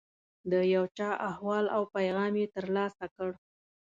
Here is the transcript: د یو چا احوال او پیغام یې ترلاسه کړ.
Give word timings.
د 0.51 0.53
یو 0.73 0.83
چا 0.97 1.09
احوال 1.29 1.65
او 1.75 1.83
پیغام 1.95 2.33
یې 2.41 2.47
ترلاسه 2.55 3.05
کړ. 3.15 3.31